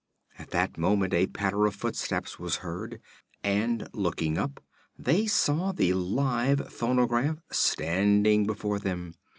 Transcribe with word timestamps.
At 0.39 0.49
this 0.49 0.69
moment 0.79 1.13
a 1.13 1.27
patter 1.27 1.67
of 1.67 1.75
footsteps 1.75 2.39
was 2.39 2.55
heard, 2.65 2.99
and 3.43 3.87
looking 3.93 4.35
up 4.35 4.59
they 4.97 5.27
saw 5.27 5.71
the 5.71 5.93
live 5.93 6.73
phonograph 6.73 7.37
standing 7.51 8.47
before 8.47 8.79
them. 8.79 9.13